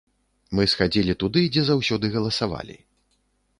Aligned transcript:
Мы 0.59 0.63
схадзілі 0.73 1.13
туды, 1.25 1.43
дзе 1.53 1.63
заўсёды 1.69 2.05
галасавалі. 2.19 2.81